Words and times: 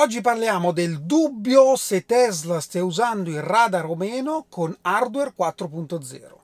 Oggi 0.00 0.20
parliamo 0.20 0.70
del 0.70 1.00
dubbio 1.00 1.74
se 1.74 2.06
Tesla 2.06 2.60
stia 2.60 2.84
usando 2.84 3.30
il 3.30 3.42
radar 3.42 3.86
o 3.86 3.96
meno 3.96 4.46
con 4.48 4.72
hardware 4.82 5.34
4.0. 5.36 6.34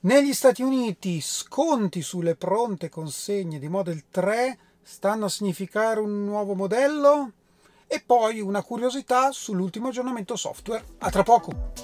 Negli 0.00 0.34
Stati 0.34 0.60
Uniti 0.60 1.20
sconti 1.20 2.02
sulle 2.02 2.34
pronte 2.34 2.88
consegne 2.88 3.60
di 3.60 3.68
Model 3.68 4.06
3 4.10 4.58
stanno 4.82 5.26
a 5.26 5.28
significare 5.28 6.00
un 6.00 6.24
nuovo 6.24 6.56
modello? 6.56 7.30
E 7.86 8.02
poi 8.04 8.40
una 8.40 8.64
curiosità 8.64 9.30
sull'ultimo 9.30 9.86
aggiornamento 9.86 10.34
software. 10.34 10.84
A 10.98 11.08
tra 11.08 11.22
poco! 11.22 11.74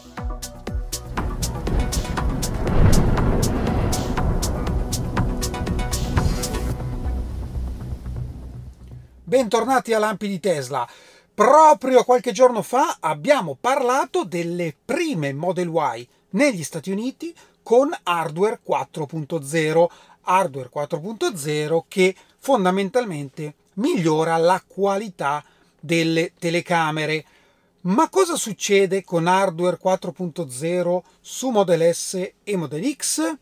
Bentornati 9.22 9.94
a 9.94 10.00
Lampi 10.00 10.26
di 10.26 10.40
Tesla. 10.40 10.86
Proprio 11.34 12.04
qualche 12.04 12.32
giorno 12.32 12.60
fa 12.60 12.98
abbiamo 13.00 13.56
parlato 13.58 14.24
delle 14.24 14.76
prime 14.84 15.32
Model 15.32 15.72
Y 15.96 16.06
negli 16.30 16.62
Stati 16.62 16.90
Uniti 16.90 17.34
con 17.62 17.88
hardware 18.02 18.60
4.0, 18.68 19.86
hardware 20.24 20.70
4.0 20.72 21.80
che 21.88 22.14
fondamentalmente 22.38 23.54
migliora 23.74 24.36
la 24.36 24.62
qualità 24.66 25.42
delle 25.80 26.32
telecamere. 26.38 27.24
Ma 27.82 28.10
cosa 28.10 28.36
succede 28.36 29.02
con 29.02 29.26
hardware 29.26 29.78
4.0 29.82 31.00
su 31.18 31.48
Model 31.48 31.94
S 31.94 32.30
e 32.44 32.56
Model 32.56 32.94
X? 32.94 33.36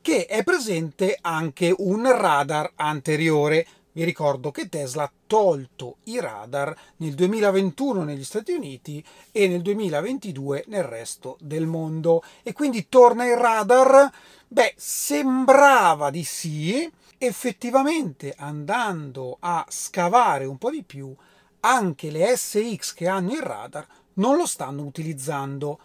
Che 0.00 0.26
è 0.26 0.44
presente 0.44 1.18
anche 1.20 1.74
un 1.76 2.08
radar 2.08 2.70
anteriore 2.76 3.66
vi 3.92 4.04
ricordo 4.04 4.50
che 4.50 4.68
Tesla 4.68 5.04
ha 5.04 5.12
tolto 5.26 5.96
i 6.04 6.18
radar 6.18 6.74
nel 6.96 7.14
2021 7.14 8.04
negli 8.04 8.24
Stati 8.24 8.52
Uniti 8.52 9.04
e 9.30 9.48
nel 9.48 9.60
2022 9.60 10.64
nel 10.68 10.84
resto 10.84 11.36
del 11.40 11.66
mondo. 11.66 12.22
E 12.42 12.52
quindi 12.52 12.88
torna 12.88 13.26
il 13.26 13.36
radar? 13.36 14.10
Beh, 14.48 14.74
sembrava 14.76 16.10
di 16.10 16.24
sì. 16.24 16.90
Effettivamente 17.18 18.34
andando 18.36 19.36
a 19.40 19.64
scavare 19.68 20.44
un 20.44 20.58
po' 20.58 20.70
di 20.70 20.82
più, 20.82 21.14
anche 21.60 22.10
le 22.10 22.36
SX 22.36 22.94
che 22.94 23.06
hanno 23.06 23.32
il 23.32 23.42
radar 23.42 23.86
non 24.14 24.36
lo 24.36 24.46
stanno 24.46 24.82
utilizzando 24.82 25.78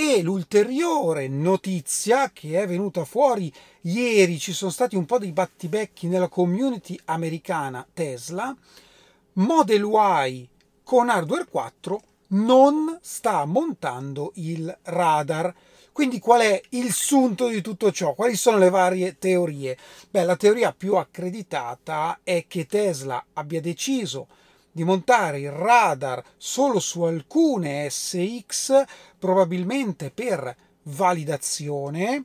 e 0.00 0.22
l'ulteriore 0.22 1.26
notizia 1.26 2.30
che 2.30 2.62
è 2.62 2.68
venuta 2.68 3.04
fuori 3.04 3.52
ieri, 3.80 4.38
ci 4.38 4.52
sono 4.52 4.70
stati 4.70 4.94
un 4.94 5.04
po' 5.04 5.18
dei 5.18 5.32
battibecchi 5.32 6.06
nella 6.06 6.28
community 6.28 6.96
americana 7.06 7.84
Tesla, 7.92 8.56
Model 9.32 9.90
Y 9.92 10.48
con 10.84 11.08
hardware 11.08 11.46
4 11.46 12.00
non 12.28 12.96
sta 13.02 13.44
montando 13.44 14.30
il 14.36 14.72
radar. 14.84 15.52
Quindi 15.90 16.20
qual 16.20 16.42
è 16.42 16.60
il 16.70 16.92
sunto 16.92 17.48
di 17.48 17.60
tutto 17.60 17.90
ciò? 17.90 18.14
Quali 18.14 18.36
sono 18.36 18.58
le 18.58 18.70
varie 18.70 19.18
teorie? 19.18 19.76
Beh, 20.10 20.22
la 20.22 20.36
teoria 20.36 20.72
più 20.72 20.94
accreditata 20.94 22.20
è 22.22 22.44
che 22.46 22.66
Tesla 22.66 23.26
abbia 23.32 23.60
deciso 23.60 24.28
di 24.78 24.84
montare 24.84 25.40
il 25.40 25.50
radar 25.50 26.22
solo 26.36 26.78
su 26.78 27.02
alcune 27.02 27.90
SX, 27.90 28.84
probabilmente 29.18 30.12
per 30.12 30.56
validazione, 30.84 32.22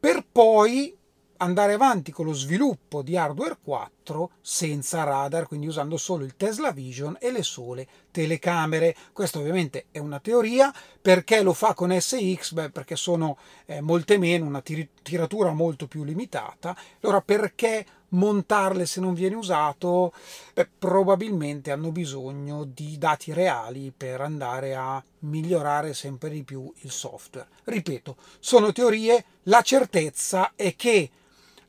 per 0.00 0.24
poi 0.30 0.96
andare 1.38 1.74
avanti 1.74 2.10
con 2.10 2.24
lo 2.24 2.32
sviluppo 2.32 3.02
di 3.02 3.18
hardware 3.18 3.58
4 3.62 4.30
senza 4.40 5.02
radar, 5.04 5.46
quindi 5.46 5.66
usando 5.66 5.98
solo 5.98 6.24
il 6.24 6.36
Tesla 6.36 6.70
Vision 6.70 7.18
e 7.20 7.30
le 7.30 7.42
sole 7.42 7.86
telecamere. 8.10 8.96
Questa 9.12 9.38
ovviamente 9.38 9.86
è 9.90 9.98
una 9.98 10.20
teoria, 10.20 10.72
perché 11.02 11.42
lo 11.42 11.52
fa 11.52 11.74
con 11.74 11.94
SX? 11.94 12.52
Beh, 12.52 12.70
perché 12.70 12.96
sono 12.96 13.36
eh, 13.66 13.82
molte 13.82 14.16
meno, 14.16 14.46
una 14.46 14.62
tir- 14.62 14.88
tiratura 15.02 15.52
molto 15.52 15.86
più 15.86 16.02
limitata. 16.02 16.74
Allora 17.02 17.20
perché 17.20 17.84
montarle 18.14 18.86
se 18.86 19.00
non 19.00 19.14
viene 19.14 19.36
usato? 19.36 20.12
Beh, 20.54 20.68
probabilmente 20.78 21.70
hanno 21.70 21.92
bisogno 21.92 22.64
di 22.64 22.98
dati 22.98 23.32
reali 23.32 23.92
per 23.96 24.20
andare 24.20 24.74
a 24.74 25.02
migliorare 25.20 25.94
sempre 25.94 26.30
di 26.30 26.42
più 26.42 26.72
il 26.80 26.90
software. 26.90 27.48
Ripeto, 27.64 28.16
sono 28.38 28.72
teorie, 28.72 29.24
la 29.44 29.62
certezza 29.62 30.52
è 30.54 30.74
che 30.74 31.10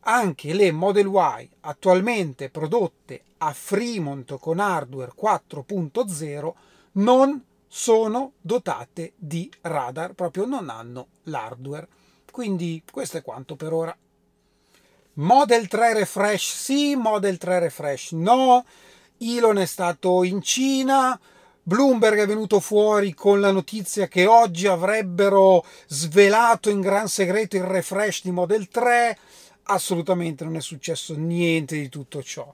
anche 0.07 0.53
le 0.53 0.71
Model 0.71 1.07
Y 1.07 1.49
attualmente 1.61 2.49
prodotte 2.49 3.23
a 3.39 3.51
Fremont 3.53 4.37
con 4.37 4.59
hardware 4.59 5.13
4.0 5.19 6.53
non 6.93 7.43
sono 7.67 8.33
dotate 8.39 9.13
di 9.15 9.51
radar, 9.61 10.13
proprio 10.13 10.45
non 10.45 10.69
hanno 10.69 11.07
l'hardware. 11.23 11.87
Quindi 12.31 12.83
questo 12.89 13.17
è 13.17 13.21
quanto 13.21 13.55
per 13.55 13.73
ora. 13.73 13.97
Model 15.17 15.67
3 15.67 15.93
refresh 15.93 16.53
sì, 16.53 16.95
Model 16.95 17.37
3 17.37 17.59
refresh 17.59 18.11
no. 18.11 18.65
Elon 19.17 19.59
è 19.59 19.65
stato 19.65 20.23
in 20.23 20.41
Cina, 20.41 21.17
Bloomberg 21.63 22.19
è 22.19 22.27
venuto 22.27 22.59
fuori 22.59 23.13
con 23.13 23.39
la 23.39 23.51
notizia 23.51 24.07
che 24.07 24.25
oggi 24.25 24.67
avrebbero 24.67 25.65
svelato 25.87 26.69
in 26.69 26.81
gran 26.81 27.07
segreto 27.07 27.55
il 27.55 27.63
refresh 27.63 28.23
di 28.23 28.31
Model 28.31 28.67
3 28.67 29.17
assolutamente 29.63 30.43
non 30.43 30.57
è 30.57 30.61
successo 30.61 31.15
niente 31.15 31.75
di 31.75 31.89
tutto 31.89 32.21
ciò. 32.21 32.53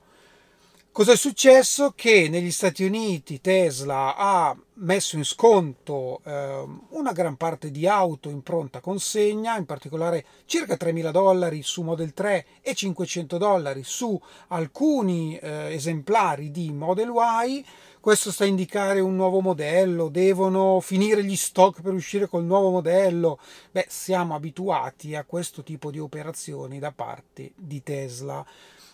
Cosa 0.91 1.13
è 1.13 1.17
successo? 1.17 1.93
Che 1.95 2.27
negli 2.29 2.51
Stati 2.51 2.83
Uniti 2.83 3.41
Tesla 3.41 4.15
ha 4.15 4.55
messo 4.81 5.15
in 5.15 5.25
sconto 5.25 6.21
eh, 6.23 6.65
una 6.89 7.11
gran 7.11 7.35
parte 7.35 7.71
di 7.71 7.87
auto 7.87 8.29
in 8.29 8.41
pronta 8.41 8.79
consegna, 8.79 9.57
in 9.57 9.65
particolare 9.65 10.25
circa 10.45 10.75
3.000 10.75 11.11
dollari 11.11 11.63
su 11.63 11.81
Model 11.81 12.13
3 12.13 12.45
e 12.61 12.73
500 12.73 13.37
dollari 13.37 13.83
su 13.83 14.19
alcuni 14.49 15.37
eh, 15.37 15.73
esemplari 15.73 16.51
di 16.51 16.71
Model 16.71 17.11
Y. 17.45 17.65
Questo 17.99 18.31
sta 18.31 18.45
a 18.45 18.47
indicare 18.47 18.99
un 18.99 19.15
nuovo 19.15 19.41
modello, 19.41 20.09
devono 20.09 20.79
finire 20.79 21.23
gli 21.23 21.35
stock 21.35 21.81
per 21.81 21.93
uscire 21.93 22.27
col 22.27 22.45
nuovo 22.45 22.71
modello. 22.71 23.39
Beh, 23.71 23.85
siamo 23.87 24.33
abituati 24.33 25.15
a 25.15 25.23
questo 25.23 25.61
tipo 25.61 25.91
di 25.91 25.99
operazioni 25.99 26.79
da 26.79 26.91
parte 26.91 27.51
di 27.55 27.83
Tesla. 27.83 28.43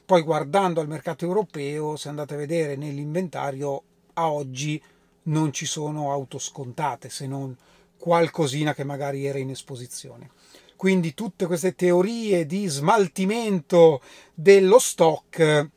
Poi 0.06 0.22
guardando 0.24 0.82
al 0.82 0.88
mercato 0.88 1.24
europeo, 1.26 1.96
se 1.96 2.10
andate 2.10 2.34
a 2.34 2.38
vedere 2.38 2.76
nell'inventario, 2.76 3.84
a 4.14 4.32
oggi 4.32 4.82
non 5.28 5.54
ci 5.54 5.66
sono 5.66 6.12
auto 6.12 6.38
scontate, 6.38 7.10
se 7.10 7.28
non 7.28 7.56
qualcosina 7.98 8.74
che 8.74 8.84
magari 8.84 9.26
era 9.26 9.40
in 9.40 9.50
esposizione. 9.50 10.32
Quindi 10.76 11.14
tutte 11.14 11.48
queste 11.48 11.74
teorie 11.74 12.46
di 12.46 12.68
smaltimento 12.68 14.02
dello 14.34 14.78
stock, 14.78 15.70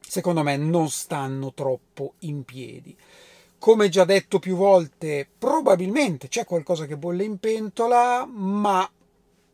secondo 0.00 0.42
me, 0.42 0.56
non 0.56 0.90
stanno 0.90 1.52
troppo 1.54 2.14
in 2.20 2.42
piedi. 2.42 2.96
Come 3.58 3.88
già 3.88 4.04
detto 4.04 4.38
più 4.38 4.56
volte, 4.56 5.28
probabilmente 5.38 6.28
c'è 6.28 6.44
qualcosa 6.44 6.86
che 6.86 6.96
bolle 6.96 7.24
in 7.24 7.38
pentola, 7.38 8.26
ma, 8.26 8.90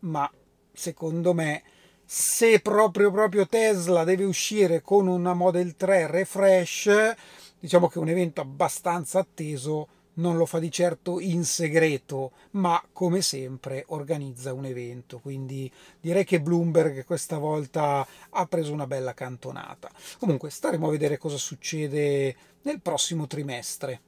ma 0.00 0.30
secondo 0.72 1.34
me 1.34 1.62
se 2.08 2.60
proprio, 2.60 3.10
proprio 3.10 3.48
Tesla 3.48 4.04
deve 4.04 4.24
uscire 4.24 4.80
con 4.80 5.08
una 5.08 5.34
Model 5.34 5.74
3 5.76 6.06
refresh, 6.06 7.14
diciamo 7.58 7.88
che 7.88 7.98
un 7.98 8.08
evento 8.08 8.40
abbastanza 8.40 9.18
atteso, 9.18 9.88
non 10.16 10.36
lo 10.36 10.46
fa 10.46 10.58
di 10.58 10.70
certo 10.70 11.20
in 11.20 11.44
segreto, 11.44 12.32
ma 12.52 12.82
come 12.92 13.20
sempre 13.22 13.84
organizza 13.88 14.52
un 14.52 14.64
evento. 14.64 15.18
Quindi 15.18 15.70
direi 16.00 16.24
che 16.24 16.40
Bloomberg 16.40 17.04
questa 17.04 17.38
volta 17.38 18.06
ha 18.30 18.46
preso 18.46 18.72
una 18.72 18.86
bella 18.86 19.14
cantonata. 19.14 19.90
Comunque 20.18 20.50
staremo 20.50 20.86
a 20.86 20.90
vedere 20.90 21.18
cosa 21.18 21.36
succede 21.36 22.34
nel 22.62 22.80
prossimo 22.80 23.26
trimestre. 23.26 24.00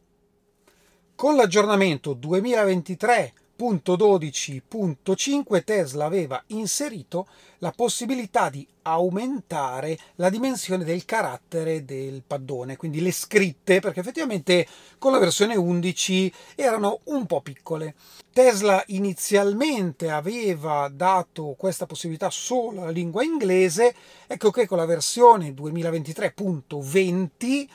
Con 1.14 1.36
l'aggiornamento 1.36 2.12
2023 2.14 3.32
12.5 3.58 5.64
Tesla 5.64 6.04
aveva 6.04 6.40
inserito 6.48 7.26
la 7.58 7.72
possibilità 7.72 8.50
di 8.50 8.64
aumentare 8.82 9.98
la 10.14 10.30
dimensione 10.30 10.84
del 10.84 11.04
carattere 11.04 11.84
del 11.84 12.22
paddone, 12.24 12.76
quindi 12.76 13.00
le 13.00 13.10
scritte, 13.10 13.80
perché 13.80 13.98
effettivamente 14.00 14.64
con 14.98 15.10
la 15.10 15.18
versione 15.18 15.56
11 15.56 16.32
erano 16.54 17.00
un 17.04 17.26
po' 17.26 17.40
piccole. 17.40 17.96
Tesla 18.32 18.80
inizialmente 18.86 20.10
aveva 20.10 20.88
dato 20.88 21.56
questa 21.58 21.86
possibilità 21.86 22.30
solo 22.30 22.82
alla 22.82 22.90
lingua 22.90 23.24
inglese, 23.24 23.92
ecco 24.28 24.52
che 24.52 24.68
con 24.68 24.78
la 24.78 24.86
versione 24.86 25.50
2023.20 25.50 27.66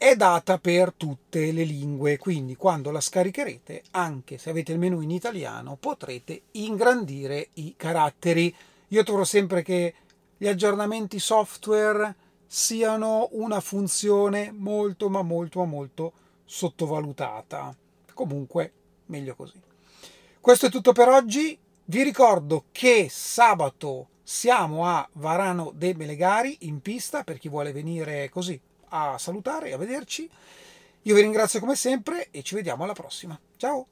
è 0.00 0.16
data 0.16 0.56
per 0.56 0.94
tutte 0.94 1.52
le 1.52 1.62
lingue, 1.62 2.16
quindi 2.16 2.56
quando 2.56 2.90
la 2.90 3.02
scaricherete, 3.02 3.82
anche 3.90 4.38
se 4.38 4.48
avete 4.48 4.72
il 4.72 4.78
menu 4.78 5.02
in 5.02 5.10
italiano, 5.10 5.76
potrete 5.78 6.44
ingrandire 6.52 7.50
i 7.54 7.74
caratteri. 7.76 8.56
Io 8.88 9.02
trovo 9.02 9.24
sempre 9.24 9.60
che 9.60 9.94
gli 10.38 10.46
aggiornamenti 10.46 11.18
software 11.18 12.16
siano 12.46 13.28
una 13.32 13.60
funzione 13.60 14.50
molto 14.52 15.10
ma 15.10 15.20
molto 15.20 15.58
ma 15.58 15.66
molto 15.66 16.12
sottovalutata. 16.46 17.76
Comunque, 18.14 18.72
meglio 19.04 19.34
così. 19.34 19.60
Questo 20.40 20.64
è 20.64 20.70
tutto 20.70 20.92
per 20.92 21.08
oggi. 21.08 21.58
Vi 21.84 22.02
ricordo 22.02 22.64
che 22.72 23.08
sabato 23.10 24.08
siamo 24.22 24.86
a 24.86 25.06
Varano 25.12 25.72
de 25.74 25.94
Melegari 25.94 26.56
in 26.60 26.80
pista 26.80 27.22
per 27.22 27.36
chi 27.36 27.50
vuole 27.50 27.72
venire 27.72 28.30
così 28.30 28.58
a 28.90 29.18
salutare 29.18 29.72
a 29.72 29.78
vederci. 29.78 30.28
Io 31.02 31.14
vi 31.14 31.22
ringrazio 31.22 31.60
come 31.60 31.74
sempre 31.74 32.28
e 32.30 32.42
ci 32.42 32.54
vediamo 32.54 32.84
alla 32.84 32.92
prossima. 32.92 33.38
Ciao! 33.56 33.86